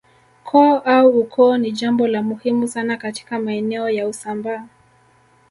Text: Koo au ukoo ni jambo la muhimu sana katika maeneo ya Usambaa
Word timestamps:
Koo 0.43 0.77
au 0.77 1.09
ukoo 1.19 1.57
ni 1.57 1.71
jambo 1.71 2.07
la 2.07 2.21
muhimu 2.23 2.67
sana 2.67 2.97
katika 2.97 3.39
maeneo 3.39 3.89
ya 3.89 4.07
Usambaa 4.07 4.67